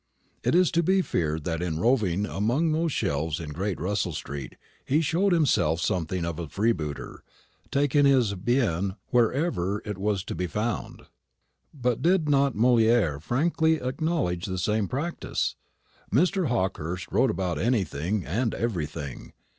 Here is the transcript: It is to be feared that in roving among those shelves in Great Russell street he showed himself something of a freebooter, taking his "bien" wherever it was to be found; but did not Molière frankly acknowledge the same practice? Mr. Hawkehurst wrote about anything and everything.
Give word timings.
It 0.43 0.55
is 0.55 0.71
to 0.71 0.81
be 0.81 1.03
feared 1.03 1.43
that 1.43 1.61
in 1.61 1.77
roving 1.79 2.25
among 2.25 2.71
those 2.71 2.91
shelves 2.91 3.39
in 3.39 3.51
Great 3.51 3.79
Russell 3.79 4.13
street 4.13 4.55
he 4.83 4.99
showed 4.99 5.31
himself 5.31 5.79
something 5.79 6.25
of 6.25 6.39
a 6.39 6.47
freebooter, 6.49 7.19
taking 7.69 8.05
his 8.05 8.33
"bien" 8.33 8.95
wherever 9.11 9.79
it 9.85 9.99
was 9.99 10.23
to 10.23 10.33
be 10.33 10.47
found; 10.47 11.03
but 11.71 12.01
did 12.01 12.27
not 12.27 12.55
Molière 12.55 13.21
frankly 13.21 13.75
acknowledge 13.79 14.47
the 14.47 14.57
same 14.57 14.87
practice? 14.87 15.55
Mr. 16.11 16.47
Hawkehurst 16.47 17.11
wrote 17.11 17.29
about 17.29 17.59
anything 17.59 18.25
and 18.25 18.55
everything. 18.55 19.33